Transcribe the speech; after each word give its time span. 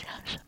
想 0.00 0.39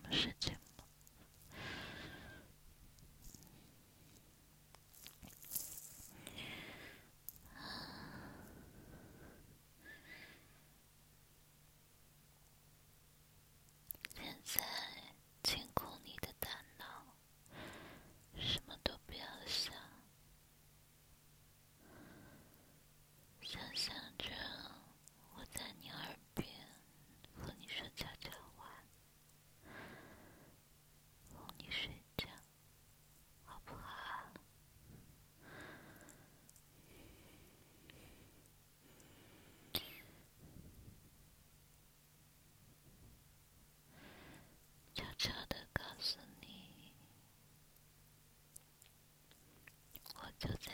So 50.43 50.72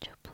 Çok 0.00 0.29